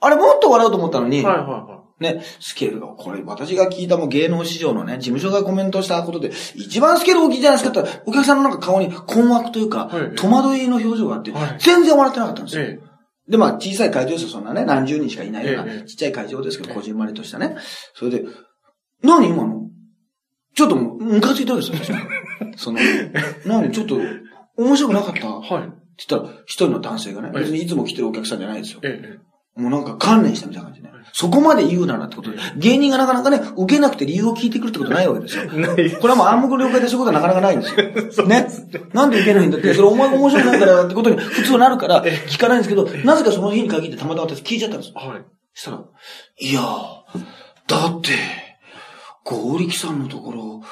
[0.00, 12.62] あれもっと笑うと思ったのに、はいはいはね、スケールが、これ私が聞いたもう芸能市場のね、事務所がコメントしたことで、一番スケール大きいじゃないですかってお客さんのなんか顔に困惑というか、はい戸惑いの表情があって、はい全然笑ってなかったんですい。
[12.62, 12.66] よ。
[12.70, 12.80] え
[13.28, 17.56] で、まあ、小さい会場ですよ、そんなね、何十人しかいないような、ええちっちゃい会場ですけど、ええこじんまりとしたね。
[17.94, 18.24] それで、
[19.02, 19.60] 何今の？
[20.54, 21.96] ちょっともう、ムカついたわけですよ、
[22.50, 22.78] 私 その、
[23.46, 23.70] 何？
[23.72, 23.98] ちょっと、
[24.56, 25.18] 面白くなかった？
[25.20, 25.54] ってえ。
[25.54, 25.72] はい。
[26.08, 28.80] 言ったら、一人の男性がね、ええ別にいつも来てるお客さんじゃないですよ。
[28.82, 29.29] ええ。
[29.56, 30.90] もうなんか観念したみたいな感じね。
[31.12, 35.44] そこまで言うならってことで、芸人がなかなかね、受けなくて理由を聞いてくるってことないわけですよ。
[35.52, 35.90] ない。
[35.96, 38.26] これはもう暗黙了解でそういうことはなかなかないんですよ。
[38.28, 38.46] ね。
[38.92, 44.94] なんで受けないんだって、それお前が面白くないからってことに普通なるから 聞かないんですけど、なぜかその日に限ってたまたま私聞いちゃったんですよ。
[44.94, 45.24] はい。
[45.52, 45.82] したら、
[46.38, 46.94] いやー、
[47.66, 48.10] だって、
[49.24, 50.62] ゴーリキさんのところ、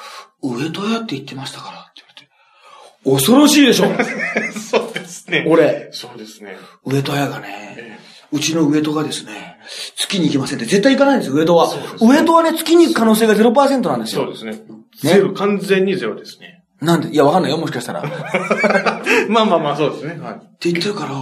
[0.41, 3.21] 上戸屋って言ってましたからって言われて。
[3.21, 3.85] 恐ろしいでしょ
[4.59, 5.45] そうですね。
[5.47, 6.57] 俺、そうですね。
[6.85, 7.99] 上戸屋がね、え
[8.31, 9.57] うちの上戸がですね、
[9.95, 14.23] 月に行きませんって絶対行かないんですよ、上戸は上戸はね、月に行く可能性が0%なんですよ。
[14.23, 14.61] そうですね。
[15.01, 16.63] ゼロ、完全にゼロですね。
[16.81, 17.09] なんで？
[17.09, 18.01] いや、わかんないよ、もしかしたら。
[18.01, 18.03] っ
[19.03, 20.19] てまあまあまあ、そうですね。
[20.21, 20.39] はい。
[20.61, 21.13] 言ってるから、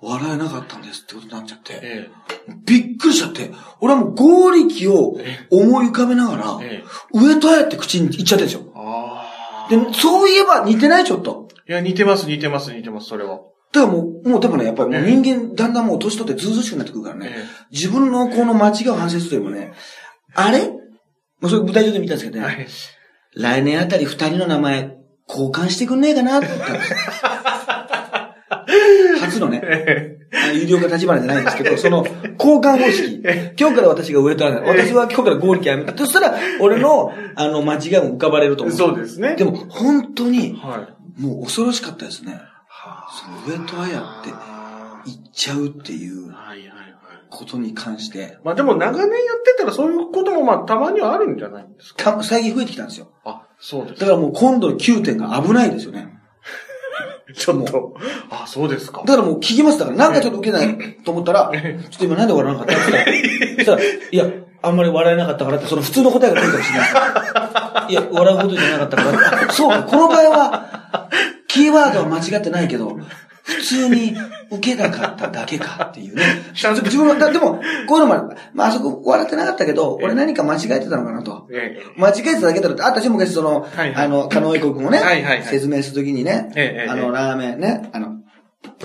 [0.00, 1.80] 笑えなかったんですってことになっちゃって。
[1.82, 2.10] え
[2.66, 3.50] びっくりしちゃって。
[3.80, 5.16] 俺はもう合力を
[5.50, 6.82] 思い浮かべながら、え。
[6.82, 6.84] ええ。
[7.12, 8.72] 上戸屋って口に言っちゃってるんですよ。
[8.76, 9.70] ああ。
[9.70, 11.04] で、そういえば似てない？
[11.04, 11.48] ちょっと。
[11.68, 13.40] いや、似てます、似てます、似てます、それは。
[13.74, 17.30] だからもう、もうでもね、やっぱりもうええ人間、だんだんもう年取ってずうずうしくなってくるからね。
[17.34, 19.72] え自分のこの間違いを反省するよりもね、
[20.34, 20.68] あれ？
[20.68, 20.78] も
[21.42, 22.66] うそれ舞台上で見たんですけどね、えはい。
[23.34, 24.96] 来年あたり二人の名前
[25.28, 26.96] 交換してくんねえかなって言ったんですよ。
[29.20, 29.62] 初のね、
[30.54, 32.06] 有料化立花じゃないんですけど、その
[32.38, 33.22] 交換方式。
[33.58, 34.44] 今日から私が上と。
[34.44, 35.96] 私は今日から合力やめた。
[35.96, 38.66] そしたら、俺の、あの、間違いも浮かばれるとえ。
[38.68, 38.78] 思う。
[38.78, 39.34] そうですね。
[39.36, 40.86] でも、本当に、は
[41.18, 41.22] い。
[41.22, 42.40] もう恐ろしかったですね。
[42.90, 46.32] はその上とあやってあ言っちゃうっていう。
[47.30, 52.12] ことに関して、まあでも長年やってたらそういうこともまあたまにはあるんじゃないんですか？
[52.12, 53.08] た最近増えてきたんですよ。
[53.24, 56.16] あ、そうですだからもう今度の9点が危ないですよね。
[57.34, 57.96] ちょっと。
[58.30, 59.02] あ、そうですか。
[59.04, 63.00] だからもう聞きますだから、なんかちょっと受けないと思ったら、ちょっと今なんで笑わなかった？
[63.00, 64.26] って言ったら、いや、
[64.62, 66.86] あんまり笑えなかったからって、その普通の答えが来るかもしれな
[67.88, 67.92] い。
[67.92, 69.48] いや、笑うことじゃなかったから。
[69.48, 71.08] あそうか、この場合は、
[71.54, 72.98] キーワードは間違ってないけど、
[73.44, 74.16] 普通に
[74.50, 76.24] 受けなかっただけかっていうね。
[76.52, 81.46] 自分は、だでも、こういうのもある、まあ、あそこ笑ってなかったけど、俺何か間違えてたのかなと。
[81.52, 82.00] ええ。
[82.00, 84.06] 間違えてただけだろって、あ、私も昔その、はいはい。
[84.06, 85.42] あの、加納英国もね、はいはいはい。
[85.44, 88.16] 説明するときにね、ええあの、ラーメンね、あの、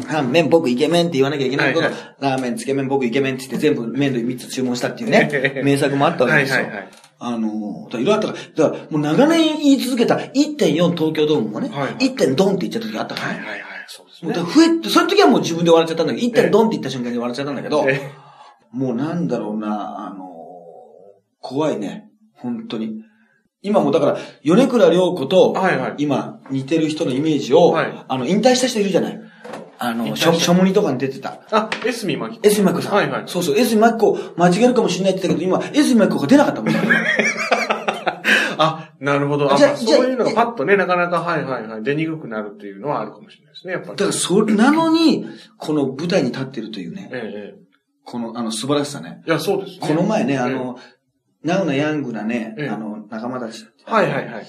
[0.08, 2.16] ラーメン僕イケメンって言わなきゃいけないけど、はいはい。
[2.20, 6.56] ラーメンつけ麺僕イケメンって言って全部麺類3つ注文したっていうねええ、名作もあったわけですよ。
[6.58, 12.36] はいはいはいあの、いろいろあったから、だからもう長年言い続けた1.4東京ドームもね、はいはい 1.
[12.36, 13.40] ドンって言っちゃった時あったからね。
[13.40, 13.86] はいはいはい。
[13.88, 16.50] そうですもうねだから増えて、その時はもう自分で笑っちゃったんだけど、1.
[16.50, 18.12] ドンって言った瞬間に笑っちゃったんだけど、え
[18.72, 20.30] もうなんだろうな、あの、
[21.42, 22.10] 怖いね。
[22.36, 23.04] 本当に。
[23.62, 25.54] 今もだから、米倉涼子と、
[25.98, 29.20] 今似てる人のイメージを、はいあの、引退した人いるじゃない。
[29.80, 31.39] あの、引退した書書物とかに出てた。
[31.52, 32.96] あ、エスミマキエスミマキコさん。
[32.96, 33.24] はいはい。
[33.28, 36.80] そうそう、エスミマキコ間違えるかもしれないって言ったけど、今、エスミマキコが出なかったもんね。
[38.62, 39.54] あ、なるほど。
[39.54, 43.96] あ、じゃそういうのがパッとね、なかなか、はいはいはい、出にくくなるっていうのはあるかもしれないですね、やっぱり。
[43.96, 45.26] だから、それ、なのに、
[45.58, 47.60] この舞台に立ってるというね、ええ、え
[48.04, 49.22] この、あの、素晴らしさね。
[49.26, 49.30] え。
[49.30, 49.88] いや、そうですね。
[49.88, 50.78] この前ね、ええあ、の、
[51.44, 53.65] ナウなヤングなね、ええあの、仲間たち。
[53.86, 54.46] はいはいはい。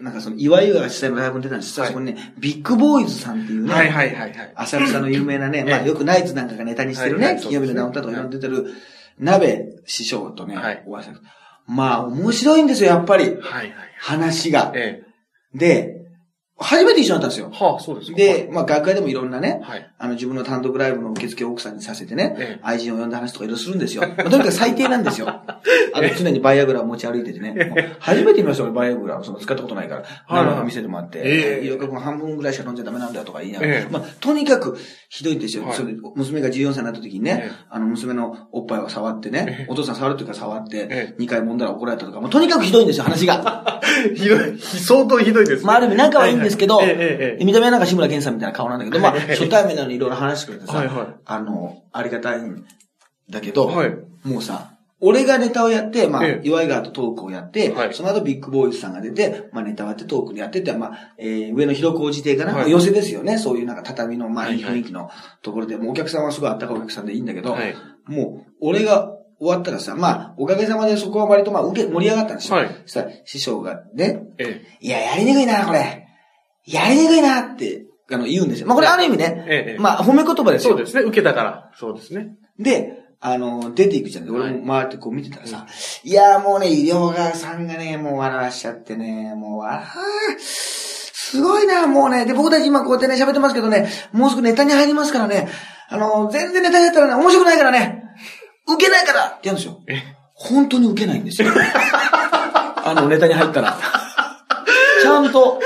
[0.00, 1.84] なんかその、岩井が主催のライブに出たんですよ。
[1.84, 4.52] はいそこにね、ビッグボーイズさんっていうね、はいはいはいはい。
[4.56, 8.74] 浅草の有名なね、まあええよくナイツなんかがネタにしてるね、はいはい金曜日のダウンタウンとかいろいろ出てる、
[9.18, 11.20] 鍋師匠とね、はいお会いした
[11.66, 13.24] まあ面白いんですよ、やっぱり。
[13.24, 13.74] はいはい。
[13.98, 14.72] 話が。
[14.74, 15.02] え
[15.54, 15.99] で、
[16.62, 17.64] 初めて一緒になったんですよえ。。
[17.64, 19.90] はあ、そうですかで、まあ学会でもいろんなね、はい。
[19.98, 24.02] あの自分の単独ライブの受付を奥さんにさせてね、ええ愛人を呼んだ話とかいろいろするんですよ。
[24.02, 25.26] まあとにかく最低なんですよ。
[25.94, 27.96] あの常にバイアグラを持ち歩いててね。
[27.98, 30.02] 初めて見ました俺バイアグラをその使ったことないから。
[30.26, 33.72] はいなんか見せてもらって、ええ医療局半分ぐらいしか飲んじゃダメなんだよとか言いながら。
[33.72, 34.76] ええまあとにかく
[35.08, 35.64] ひどいんですよ。
[35.64, 43.80] はいそれで娘が14歳になった時にね、ええあの娘のおっぱいを触ってね、お父さん触るっていうか触って、え2回揉んだら怒られたとか、もうとにかくひどいんですよ、話が。
[44.14, 45.66] ひどい、相当ひどいですね。
[45.66, 47.44] まあある意味仲はいいんですけど、はいはいええええええ。
[47.44, 51.06] 見た目はなんか志村けんさんみたいな顔なんだけど、まあ、初対面なのにいろいろ話してくれてさ、はいはい。
[51.24, 52.64] あの、ありがたいん
[53.28, 53.90] だけど、はい。
[54.24, 56.46] もうさ、俺がネタをやって、まあ、ええ。
[56.46, 57.94] 岩井川とトークをやって、はい。
[57.94, 62.60] その後ビッグボーイズさんが出て、まあネタをやってトークでやってて、まあ、えー、上の広小路邸かな、はい。
[62.62, 63.38] まあ寄せですよね。
[63.38, 65.10] そういうなんか畳の、まあ、雰囲気の
[65.42, 67.74] ところで、もうお客さんはすごいあったかいお客さんでいいんだけど、はい。
[68.06, 72.58] もう、俺が終わったらさ、まあ、おかげさまでそこは割とまあ、受け、盛り上がったんですよ。
[72.58, 72.68] はい。
[72.84, 74.60] そしたら、師匠がね、え。
[74.80, 75.99] いや、やりにくいな、これ。
[76.66, 78.66] やりにくいなって、あの、言うんですよ。
[78.66, 80.54] まあ、これある意味ね、えええまあ、褒め言葉え。
[80.54, 80.74] ですよ。
[80.74, 81.02] そうですね。
[81.02, 81.70] 受けたから。
[81.78, 82.36] そうですね。
[82.58, 84.30] で、あの、出ていくじゃん。
[84.30, 85.66] 俺も回ってこう見てたらさ、
[86.02, 89.84] い、や、もうね、医療側さんがね、もう笑わしちゃってね、もう笑
[90.38, 92.24] すごいな、もうね。
[92.26, 95.48] で、僕たち今こうやってね、喋ってますけどね、もうすぐネタに入りますからね、
[95.88, 98.02] あの、全然ネタに入ったらね、面白くないからね、
[98.66, 99.80] 受けないからって言うんですよ。
[99.86, 100.02] え？
[100.34, 101.50] 本当に受けないんですよ。
[101.52, 103.76] あの、ネタに入ったら。
[105.02, 105.60] ちゃんと、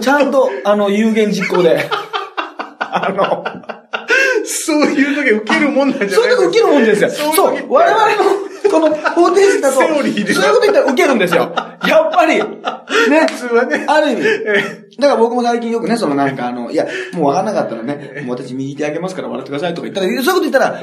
[0.00, 1.88] ちゃんと、あの、有言実行で。
[2.78, 3.44] あの、
[4.44, 7.10] そういう時受けるもんなんじゃないそういうとこ受けるもんですよ。
[7.10, 11.52] そうそう我々の、この方程式だと、そういうこと言ったら受けるんですよ。
[11.86, 12.38] やっぱり。
[12.38, 12.44] ね。
[13.30, 13.84] 普通はね。
[13.88, 14.22] ある意味。
[14.98, 20.80] だから僕も最近よくね、そのなんか あの、いや、もう分かんなかったらね、もう私右手あげますから笑ってくださいとか言ったら、そういうこと言ったら、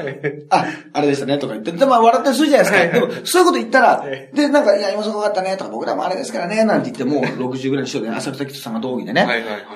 [0.50, 3.00] あ、あれでしたねとか言って、でまあ笑ったりするじゃないですか。
[3.00, 9.26] でも、そういうこと言ったら、で、なんか、いや、今すごかったねとか、僕らもあれですからね、なんて言って、もう60ぐらいの人で、浅草キッドさんが同義でね、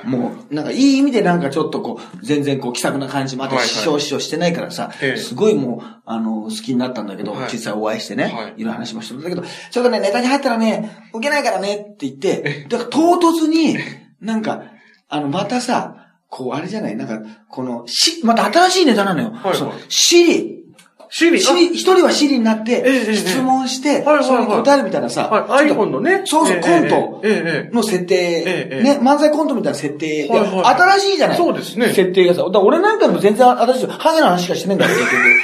[0.05, 5.18] もう、なんかいい意味でなんかちょっとこう、全然こう気さくな感じもあって、師匠師匠してないからさ、ええ。
[5.18, 7.49] すごいもう、あの、好きになったんだけど、はい。
[7.53, 8.33] 実際お会いしてね、はい。
[8.33, 13.77] いろいろ話もしてるんだけど、ちょっとね、ネタに入ったらね、受けないからねって言って、だから唐突に、
[14.20, 14.62] なんか、
[15.09, 16.96] あの、またさ、こう、あれじゃない？
[16.96, 19.31] なんか、この、し、また新しいネタなのよ。
[19.31, 20.65] はいはいシリ。
[21.09, 21.40] シリ。
[21.40, 26.23] シリ、一人はシリになって質問して、それに答えるみたいなさ、は iPhone のね。
[26.25, 32.45] そうそう、ええコントの設定、ええね、漫才コントみたいな設定、新しいじゃないそうですね設定がさ。
[32.45, 33.87] 俺なんかも全然新しい。
[33.87, 34.95] ハゲの話しかしてないんだよ、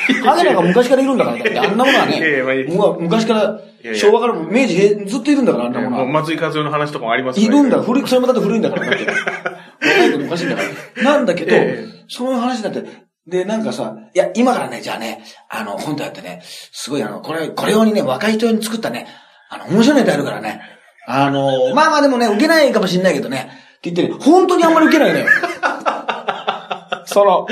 [0.06, 0.26] 結局。
[0.28, 2.64] ハゲなんか昔からいるんだから、あんなものはね
[3.00, 3.60] 昔から、
[3.94, 6.06] 昭和からも明治平ずっといるんだから、あんなものは。
[6.06, 7.82] 松井和夫の話とかもありますいるんだ、よ。
[7.82, 9.06] 古い、それもだって古いんだから、だって。
[9.06, 10.62] 若い子昔いんだか
[10.96, 11.02] ら。
[11.02, 12.84] なんだけどええ、そういう話になって、
[13.26, 19.06] で、なんかさ、いや、今からね、じゃあね、あの、今度やってね、すごいあの、これ、これ用にね、若い人用に作ったね、
[19.48, 20.60] あの、面白いネタやるからね。
[21.06, 25.26] あの、まあまあでもね、受けないかもしんないけどね、って言ってね、本当にあんまり受けないのよ。
[27.06, 27.46] その、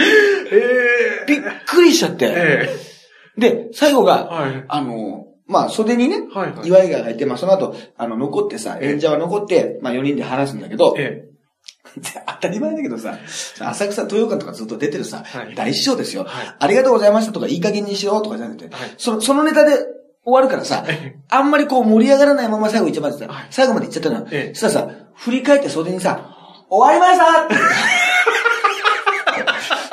[0.50, 2.26] えびっくりしちゃって。
[2.26, 2.90] ええ
[3.40, 11.29] で、最後が、はいあの、まあ、袖にね、はいはい岩井川がいて、まあ、その後、あの、残ってさ、ええ演者は残って、まあ、4人で話すんだけど、えで
[12.26, 13.18] 当たり前だけどさ、
[13.60, 15.54] 浅草豊岡とかずっと出てるさ、はい。
[15.54, 16.54] 大師匠ですよ、はい。
[16.58, 18.94] ありがとうございましたとか、いい加減にしろとかじゃなくて、はい。
[18.98, 19.76] その、そのネタで
[20.24, 20.84] 終わるからさ、
[21.30, 23.46] あんまりこう盛り上がらないまま最後行っちゃった、はい。
[23.50, 24.26] 最後まで行っちゃったのよ。
[24.30, 24.54] ええ。
[24.54, 26.20] そしたらさ、振り返って袖にさ、
[26.68, 27.44] 終わりました!
[27.44, 27.54] って。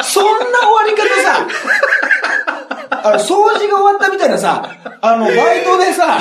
[0.04, 1.48] そんな終わり方さ、
[3.04, 4.70] あの、掃除が終わったみたいなさ、
[5.02, 6.18] あの、バイトでさ、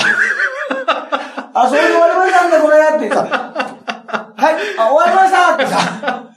[1.54, 3.75] あ、それで終わりましたんだ、これってさ、
[4.46, 6.32] はい、あ、終わりましたってさ、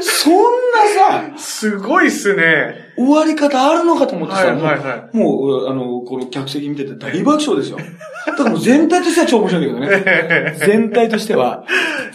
[0.00, 2.92] そんなさ、すごいっすね。
[2.96, 7.78] 終わり方あるのかと思ってさ、はいはいはもう、もうあの、この客席見てて大爆笑ですよ。
[8.26, 10.56] だからもう全体としては超面白いんだけどね。
[10.66, 11.64] 全体としては、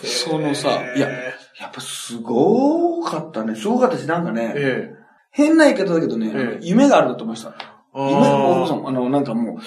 [0.04, 1.10] そのさ、いや、
[1.60, 3.56] やっぱすごかったね。
[3.56, 4.91] すごかったし、なんかね、え
[5.32, 7.78] 変な言い方だけどね、ええ夢があるなと思いました。
[7.93, 9.58] 今の奥さん、あの、なんかもう、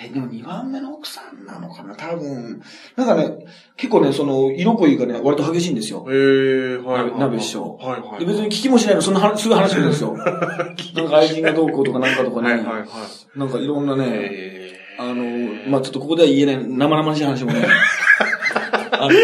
[0.00, 1.96] え、でも2番目の奥さんなのかな？
[1.96, 2.62] 多分。
[2.96, 6.06] なんかね、結構ね、その、色恋がね、割と激しいんですよ。
[6.08, 7.04] ええはい。
[7.06, 8.20] 鍋鍋師匠はいはい。
[8.20, 10.14] で別に聞きもしないの、そんな話、すぐ話するんですよ。
[10.94, 13.38] なんか愛人がどうこうとかなんかとかね、はいはいはい。
[13.38, 15.24] なんかいろんなね、えあの、
[15.68, 17.66] まあちょっとここでは言えない生々しい話もね。
[19.02, 19.14] あのー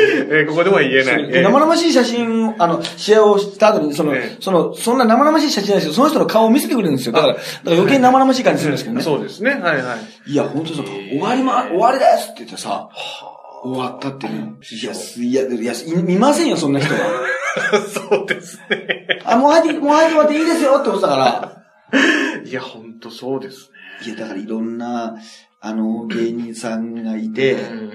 [0.41, 1.27] えーここでは言えない。
[1.29, 5.93] で生々しい写真、あの、試合をした後に、その、ええその、そんな生々しい写真ないですよ。
[5.95, 7.13] その人の顔を見せてくれるんですよ。
[7.13, 9.03] だから、だから余計に生々しい感じするんですけどね。
[9.03, 9.51] そうですね。
[9.53, 10.31] はいはい。
[10.31, 12.89] いや、本当にそう、ええ終わりま、終わりですって言ってさ、
[13.63, 14.55] 終わったってね。
[14.83, 17.01] いや、すいや、いや、い見ませんよ、そんな人は。
[18.11, 19.21] そうですね。
[19.25, 22.43] あ、もう入って、もう入ってもらっていいですよってことだから。
[22.45, 23.71] いや、ほんとそうです
[24.03, 24.07] ね。
[24.07, 25.17] いや、だからいろんな、
[25.61, 27.87] あの、芸人さんがいて、うんうんう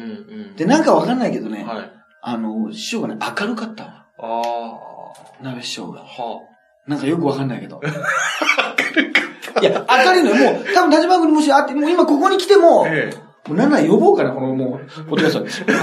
[0.54, 0.56] ん。
[0.56, 1.92] で、なんかわかんないけどね、はい。
[2.22, 4.06] あの、師匠がね、明るかったわ。
[4.20, 6.04] あ鍋師匠があ。。
[6.04, 6.42] は
[6.88, 7.82] なんかよくわかんないけど。
[9.62, 10.54] いや、明るいのよ。
[10.54, 12.90] もう、多分、田島君にもし会って、もう今ここに来ても、あ。
[12.90, 13.12] え
[13.48, 15.74] もうなんなら呼ぼうかな、このもう、ポッドキャスト。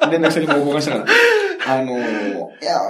[0.00, 1.04] あの、 連絡先も交換したか
[1.66, 1.74] ら。
[1.74, 2.80] あの、いや、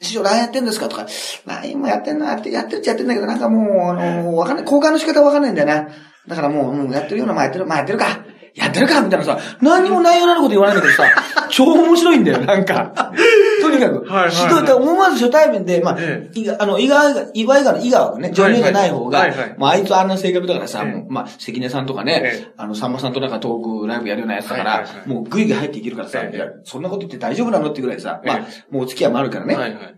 [0.00, 1.06] 師匠 LINE やってんですかとか、
[1.46, 5.88] LINE もやってんなって、やってるっちゃやってんだけど、なんかもう、あの、わかんない、交換の仕方わかんないんだよな。
[6.28, 8.24] だからもう、うん、やってるような、まあやってる、まあやってるか。
[8.58, 11.08] やってるかみたいなさ、何にも内容のあること言わないんだけどさ、
[11.48, 12.92] 超面白いんだよ、なんか。
[13.62, 14.04] とにかく。
[14.04, 14.70] はいはいはいひどい。
[14.72, 26.20] 思わず初対面で、まあ、えいがあの、伊賀が、岩井川の伊川君ね、女優じゃない方が、はいはいまあ、あいつあんな性格だからさ、ええもうまあ、関根さんとかね、ええあの、さんまさんとなんかトークライブやるようなやつだから、はいはいはいもうグイグイ入っていけるからさ、
[26.64, 29.97] そんなこと言って大丈夫なのってぐらいさ、まあえ、もうお付き合いもあるからね、はいはい。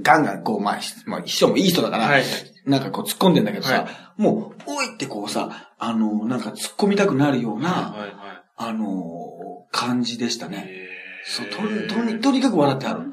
[0.00, 2.24] ガンガンこう、まあ、ひまあ、一緒もいい人だから、はいはい。
[2.64, 8.12] なんかこう突っ込んでんだけどさ、はいもう、おいってこうさ、あの、なんか突っ込みたくなるような、はいはい。
[8.56, 10.66] あの、感じでしたね。
[10.68, 10.88] え
[11.24, 13.12] そう、とに、とに、とにかく笑ってある。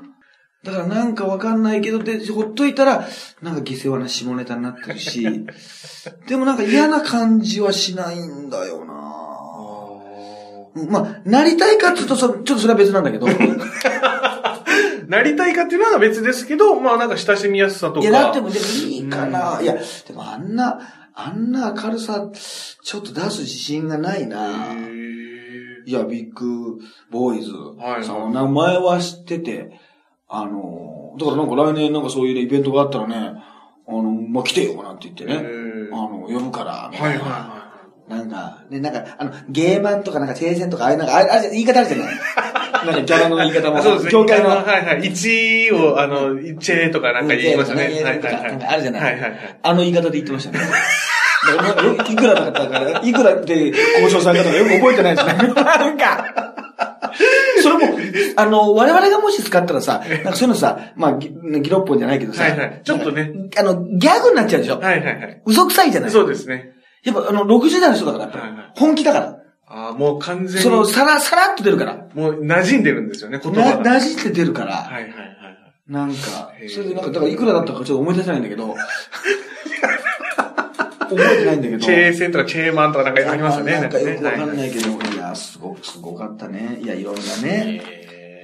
[0.63, 3.07] だからなんかわかんないけど、で、ほっといたら、
[3.41, 5.45] なんか下世話な下ネタになってるし、
[6.27, 8.93] でもなんか嫌な感じはしないんだよな
[10.75, 13.27] うんまあ、なりたいかって言うとそ、ちょっとそれは別なんだけど。
[15.09, 18.05] いなりたいかっていうのは別ですけど、まあなんか親しみやすさとか。
[18.05, 19.59] や、だってもでもいいかな。
[19.61, 19.75] いや、
[20.07, 20.79] でもあんな、
[21.15, 24.73] あんな明るさ、ちょっと出す自信がないな。
[25.85, 26.77] いや、ビッグ
[27.09, 29.79] ボーイズはいさんの名前は知ってて、
[30.27, 33.33] あの、だからなんか来年なんかそういうね、イベントがあったらね、
[33.87, 37.23] あの、まあ、来てよなんて言ってへね、ーあの、呼ぶから、みたいな。
[37.25, 37.59] はいはいは
[38.09, 42.15] なんか、ね、なんか、あの、ゲーマンとかなんか停戦とか、ああいうなんか、あれ、あれ言い方あるじゃない
[42.85, 43.81] なんかギャラの言い方も、い。
[43.81, 44.11] そうですね。
[44.11, 45.01] 業界の、あはいはい。
[45.01, 47.85] 1位を、あの、チェーとかなんか言いましたね。
[47.85, 48.43] うんはいはいはい。
[48.43, 49.59] なんかあるじゃないはいはいはい。
[49.61, 50.65] あの言い方で言ってましたね。
[52.09, 55.33] いくらだったから、いくらで交渉されたかよく覚えてないですね。
[55.55, 56.55] なんか。
[57.61, 57.97] それも、
[58.35, 61.29] あの、我々がもし使ったらさ、なんかそういうのさ、まあ、ギ
[61.61, 65.41] ギロッポンじゃないけどさ、はいはいちょっとねあの、ギャグになっちゃうでしょはいはいはい。
[65.45, 66.71] 嘘くさいじゃないそうですね。
[67.03, 69.38] やっぱあの、60代の人だから、やっぱはいはい本気だから。
[69.89, 70.61] ああ、もう完全に。
[70.61, 72.07] その、さら、さらっと出るから。
[72.13, 73.83] もう馴染んでるんですよね、言葉な、が。
[73.83, 74.75] なじって出るから。
[74.75, 75.37] はいはいはい。
[75.87, 78.75] なんかへ、ーそれでなんか、だからいくらだったかちょっと思い出せないんだけど、
[81.09, 81.79] 覚えてないんだけど。
[81.79, 83.81] チェーセンとかチェーマンとかなんかありますよね。
[83.81, 86.79] なんかよくわかんはいないけど、いや、すごく、すごかったね。
[86.81, 87.99] いや、いろんなね、えー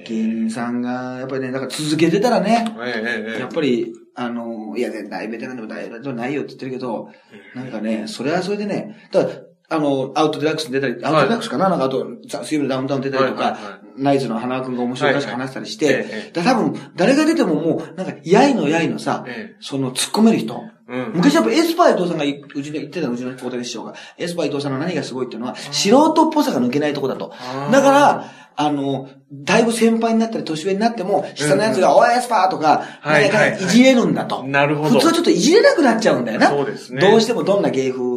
[0.06, 7.10] 芸人さんが、やっぱりね、なんか続けてたらね、ええええやっぱり、あの、いや、大ベテランでも大ベテランでもないよって言ってるけど、
[7.54, 13.58] なんかね、それはそれでね、だから、あの、アウトデラックスに出たり、アウトデラックスかな、なんかあと、さ水曜日のダウンタウン出たりとか
[13.96, 20.60] ナイツの塙くんが面白い話話したりして多分、誰が出てももう、なんか、やいのやいのさ、えその、突っ込める人。
[21.14, 23.94] 昔やっぱエスパー伊藤さんがいうちで言ってたの、うちの大竹師匠が。
[24.18, 27.32] エスパー伊藤さんの何がすごいっていうのは、素人っぽさが抜けないとこだと。
[27.72, 28.24] だから、
[28.58, 34.44] あの、だいぶ先輩になったり年上になっても、下のやつが、おいエスパーとか、かはいじれるんだと。
[34.44, 34.90] なるほど。
[34.94, 36.48] 普通はちょっといじれなくなっちゃうんだよな。
[36.48, 37.00] そうですね。
[37.00, 38.16] どうしてもどんな芸風。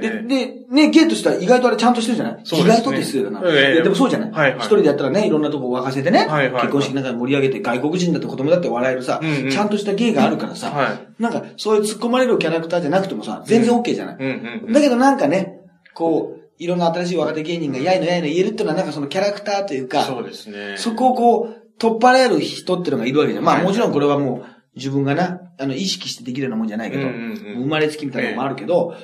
[0.00, 2.40] で、で、ね、芸としては意外とあれちゃんとしてるじゃない？
[2.44, 2.74] そうですね。
[2.74, 3.40] 意外とって失礼だな。
[3.40, 4.52] でもそうじゃない？
[4.58, 14.72] 一人でやったらね、いろんなとこ沸かせてね、結婚式なんか盛り上げて外国人だって子供だって笑えるさ、ちゃんとした芸があるからさ、はいなんかそういう突っ込まれるキャラクターじゃなくてもさ、全然 OK じゃない？
[14.72, 15.60] だけどなんかね、
[15.94, 20.76] こう、いろんな新しい若手芸人がやいのやいの言えるっていうのはなんかそのキャラクターというか、そうですね。
[20.76, 23.44] そこをこう、取っ払える人っていうのがいるわけじゃん。
[23.44, 24.46] まはいあもちろんこれはもう
[24.76, 28.94] 自分がな、あの、意識してできるようなもんじゃないけど、うんうんうん生まれつきみたいなのもあるけど、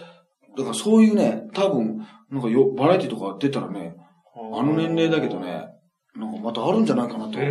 [0.57, 3.97] だからそういうね、多分、なんかよ、バラエティとか出たらね、
[4.35, 5.69] あの年齢だけどね、
[6.14, 7.49] なんかまたあるんじゃないかなと、うんう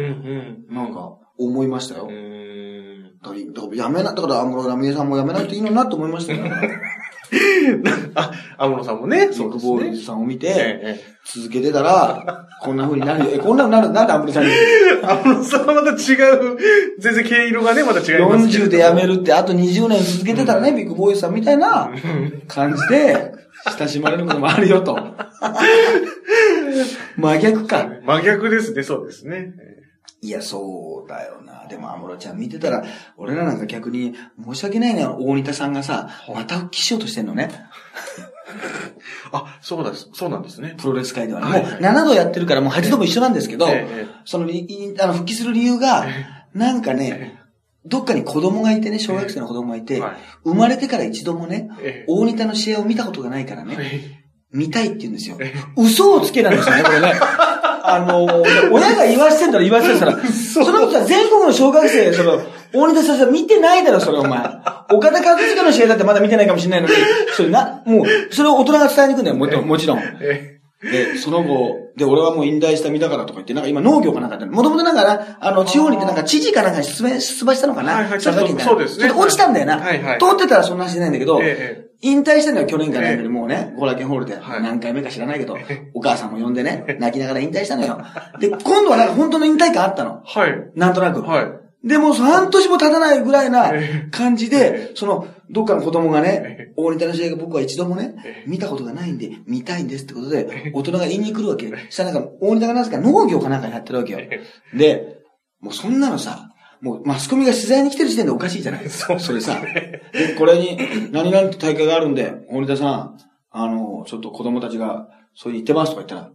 [0.71, 0.75] ん。
[0.75, 2.03] なんか思いましたよ。
[2.03, 6.45] だから、だからやめな、だから、あの、ラミエさんもやめなくていいのになと思いましたよ。
[8.15, 9.71] あ、アムロさんもね、そうですね。
[9.71, 13.31] ボーイズさんを見えて、え続けてたら、こんな風になるよ。
[13.33, 14.49] え、こんな風になる、なんでアムロさんに？
[14.51, 14.55] え
[15.01, 15.97] えアムロさんはまた違う、
[16.99, 21.89] 全然毛色がね、また違いますけれども40で辞めるって、あと20年続けてたらね、ビッグボーイズさんみたいな
[22.47, 23.33] 感じで、
[23.77, 24.97] 親しまれることもあるよと。
[27.17, 27.89] 真逆か。
[28.05, 29.53] 真逆ですね、そうですね。
[30.25, 31.67] いや、そうだよな。
[31.67, 32.83] でも、安室ちゃん見てたら、
[33.15, 37.51] 俺らなんか逆に、申し訳ないね、大仁田さんがさ、また復帰しようとしてんのね。
[39.31, 40.75] あ、そうです、そうなんですね。
[40.77, 41.45] プロレス界ではね。
[41.45, 46.07] はいもう7度やってるからもう8度も一緒なんですけど、ええその、いあの、復帰する理由が、
[46.53, 47.39] なんかね、
[47.85, 55.37] どっかに子供がいてね、小学生の子供がいて、はい生まれてから一度もね、ええ大仁田の試合を見たことがないからね、え見たいって言うんですよ。
[55.77, 57.13] 嘘をつけなんですよね、これね。
[57.93, 60.17] あのー、親が言わしてんだろ、言わしてんだろ。
[60.27, 62.41] そのことは全国の小学生、その、
[62.73, 64.39] 大仁田さん見てないだろ、それお前。
[64.91, 66.93] 岡田和親の試合だってまだ見てないかもしれないのに、
[67.35, 69.67] それな、もう、それを大人が伝えに行くんだよ、もちろん。
[69.67, 69.99] もちろん。
[70.85, 77.03] えで、その後、で、俺はもう引退した身だからとか言って、なんか今農業かなんかって、もともとなんかな、あの、地方に行ってなんか知事かなんかに出
[77.43, 79.77] 馬したのかなはいはいちょっと佐賀県からそうですねちょっと落ちたんだよな。
[79.79, 85.57] はいはい通ってたらそんな話じゃないんだけど、ええ引退してんのよ、去年かなんかにもうね、ゴラケンホールで、はい何回目か知らないけど、
[85.93, 87.99] お母さんも呼んでね、泣きながら引退したのよ。
[88.39, 90.21] で、今度はなんか本当の引退感あったの。
[90.23, 90.71] はい。
[90.75, 91.21] なんとなく。
[91.21, 91.64] はい。
[91.85, 101.71] でも、半年も経たないぐらいなえ感じで、その、どっかの子供がねえ、大仁田の試合が僕は一度もねえ、見たことがないんで、見たいんですってことで、大人が言いに来るわけ。
[101.89, 104.19] したらなんか、大仁田がなぜか農業かなんかやってるわけよ。
[104.73, 105.19] で、
[105.59, 106.49] もうそんなのさ、
[106.81, 109.61] もうマスコミが取材に来てる時点でおかしいじゃない そうそれさ。
[109.61, 110.79] で、これに、
[111.11, 113.17] 何々って大会があるんで、大仁田さん、
[113.51, 116.31] あの、ちょっと子供たちが、そう言ってますとか言ったら、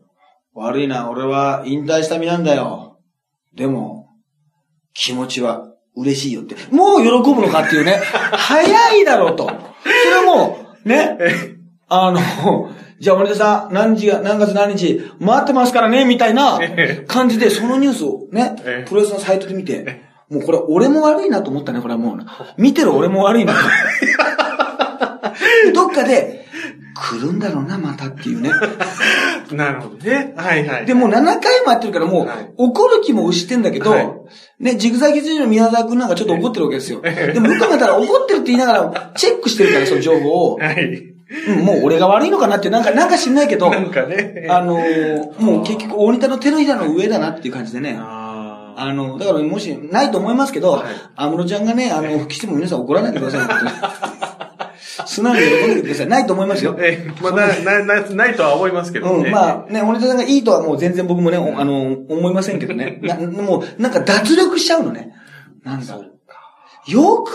[0.55, 2.99] 悪いな、俺は引退した身なんだよ。
[3.55, 4.00] でも、
[4.95, 6.55] 気持ちは嬉しいよって。
[6.71, 8.01] もう喜ぶのかっていうね。
[8.33, 9.47] 早いだろうと。
[9.47, 9.53] そ
[10.09, 11.19] れはもう、ね。
[11.89, 12.21] あの、
[13.01, 22.19] じゃあ、森田さん、何時が、何月何日、待ってますからね、みたいなえ感じで、そのニュースをねええ、プロレスのサイトで見て、もうこれ俺も悪いなと思ったね、これはもう。
[22.57, 23.59] 見てる俺も悪いなと。
[25.65, 26.40] でどっかで、
[26.95, 28.51] 来るんだろうな、またっていうね。
[29.53, 30.35] なるほどね。
[30.37, 30.87] はいはい。
[30.87, 34.13] で、もう7回もやってるから、もうはい、怒る気も失ってんだけど、はい
[34.59, 37.01] ね、ジグザギ筋の宮沢くんなんかちょっと怒ってるわけですよ。
[37.03, 40.57] ええでも、よく考えたら怒ってるって言いながら、チェックしてるから、その情報を。
[40.57, 41.11] はい。
[41.49, 44.47] うん、もう俺が悪いのかなって、なんか、なんか知んないけど、なんかね。
[44.51, 47.97] あのーもう結局、大仁田の手のひらの上だなっていう感じでね。
[47.99, 50.85] ああの、だからもし、ないと思いますけどはい、
[51.17, 53.39] 安室ちゃんがね、あの、復帰しても皆さん怒らないでくださ
[54.17, 54.20] い。
[55.11, 56.07] 素直に喜んでください。
[56.07, 56.77] ないと思いますよ。
[56.79, 59.27] ええ、まあ、な、な、な、ないとは思いますけどね。
[59.27, 63.01] うん、まあね、森田さんがいいとはもう全然僕もね、おあの、思いませんけどね。
[63.03, 65.13] なもう、なんか脱力しちゃうのね。
[65.65, 66.01] なんか、
[66.87, 67.33] よく、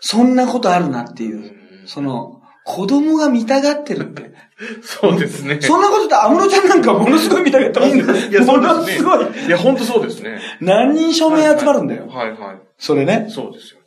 [0.00, 1.52] そんなことあるなっていう。
[1.86, 4.30] その、子供が見たがってるって。
[4.82, 5.58] そうですね。
[5.60, 8.30] そんなことって、安室ちゃんなんかものすごい見たがってますよ。
[8.30, 9.24] いや、そうものですすごい。
[9.24, 9.46] ね。
[9.48, 10.40] いや、本当そうですね。
[10.60, 12.06] 何人署名集まるんだよ。
[12.06, 12.58] はいはい。
[12.78, 13.26] それね。
[13.28, 13.81] そうですよね。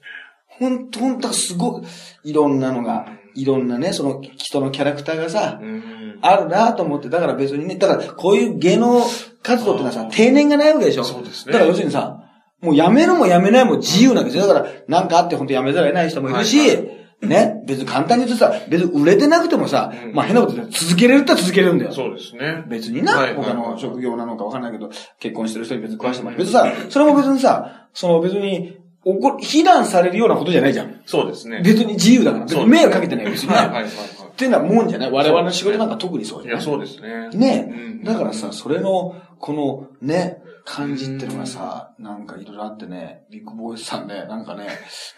[0.60, 5.84] ほんと、ほんと、すごい、いろんなのが、いろんなね、その人のキャラクターがさ、うん。
[6.22, 9.02] あるなと思って、だから別にね、だからこういう芸能
[9.44, 11.04] 活動ってのはさ定年がないわけでしょ。
[11.04, 12.22] そうですねだから要するにさ、
[12.62, 14.48] もう辞めるも辞めないも自由なんですよ。
[14.48, 16.84] だから、なんかあって本当辞めざるを得ない人もいるし、はいは
[17.22, 21.92] ね、別に簡単に言うとさ、別に売れてなくてもさ、うんまあ変なこと言続けれるって続けれるんだよ。
[21.92, 22.64] そうですね。
[22.68, 24.90] 別にな、はいはい他の職業なのかわかんないけど、
[25.20, 26.40] 結婚してる人に別に食わしてもらう。
[26.40, 31.02] 別にさ、それも別にさ、その別に、怒る、非難されるようなことじゃないじゃん。
[31.06, 31.62] そうですね。
[31.64, 32.46] 別に自由だから。
[32.46, 33.56] 別に迷惑かけてない別にな。
[33.56, 36.44] はいはいはいはっていうのはもんじゃない我々の仕事なんか特にそうい。
[36.44, 37.30] じゃないいや、そうですね。
[37.30, 44.68] ねうんだからさ、それの、このね、感じっていうのがさ、なんかいろいろあってね、ビッグボーイズさんね、なんかね、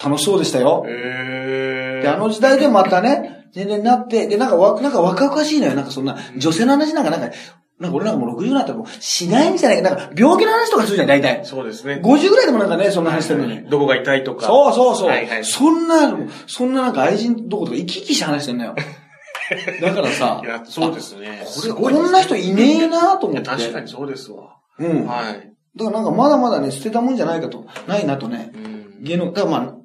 [0.04, 0.86] 楽しそうでしたよ。
[0.88, 2.04] ええ。
[2.04, 5.74] で、あの時代でまたね、全然なって、で、なんかわ、なんか若々しいのよ。
[5.74, 7.36] なんかそんな、女性の話なんか、なんか、
[7.80, 9.90] なんか俺なんかもう60になったらもうしないんじゃないか。
[9.92, 11.46] なんか病気の話とかするじゃん、大体。
[11.46, 12.02] そうですね。
[12.04, 13.70] 50ぐらいでもなんかね、そんな話してるのに。
[13.70, 14.48] どこが痛いとか。
[14.48, 15.10] そうそうそう。
[15.10, 18.76] はいはいそんな、そんななんか愛人どことか生き生きして話してんのよ。
[19.82, 21.46] だからさい、や、そうですね。
[21.72, 23.48] これ、こんな人いねえなと思って。
[23.48, 24.58] 確かにそうですわ。
[24.80, 25.06] うん。
[25.06, 25.54] はい。
[25.78, 29.04] だからなんかまだまだね、捨てたもんじゃないかと、ないなとね、うん。
[29.04, 29.78] 芸能、だからま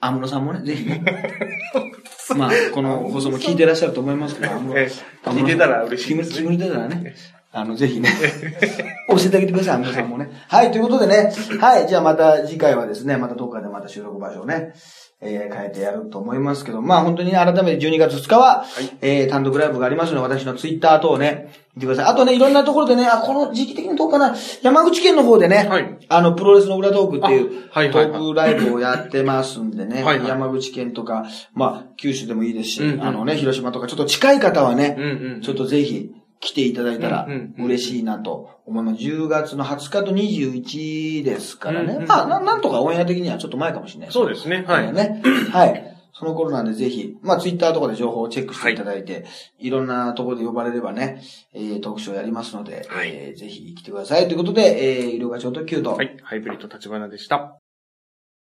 [0.00, 1.02] あ、安室さんもね、ぜひね。
[2.36, 7.14] まあ、この放送も聞いてらっしゃると思いますけど、安聞いてたら嬉しいですね聞いてたらね、
[7.50, 8.10] あの、ぜひね、
[9.08, 10.30] 教えてあげてください、皆さんもね。
[10.48, 14.74] はい、ということでね、はい、じゃあまた次回はですね、またどっかでまた収録場所をね、
[15.20, 18.64] えー変えてやると思いますけど、まあ本当にね、改めて12月2日は、
[19.00, 22.12] えー単独ライブがありますので、私のツイッター等をね、見てください。
[22.12, 25.98] あとね、いろんなところでね、あ、この時期的にどうかな、山口県の方でね、はい。
[26.08, 28.12] あの、プロレスの裏トークっていう、あはいはいはい。
[28.12, 30.28] トークライブをやってますんでね、はいはい。
[30.28, 33.02] 山口県とか、まあ、九州でもいいですし、うんうん。
[33.02, 35.40] あのね、広島とかちょっと近い方はね、うんうん。
[35.40, 37.26] ちょっとぜひ来ていただいたら
[37.58, 39.02] 嬉しいなと思います。
[39.02, 42.04] 10月の20日と21ですからね。
[42.06, 44.64] まあな、なんとかオンエア的にはちょっと前かもしれないそうですね。
[44.66, 44.92] はい。
[44.92, 45.22] ね。
[45.50, 45.94] はい。
[46.12, 49.24] その頃なんでぜひ、まあツイッターとかで情報をチェックしていただいて、
[49.58, 51.22] い、ろんなところで呼ばれればね、
[51.54, 54.26] えー、トークショーやりますので、はいえーぜひ来てください。
[54.26, 55.94] ということで、えー、色がちょうど9度。
[55.94, 56.16] はい。
[56.22, 57.58] ハイブリッド立花でした。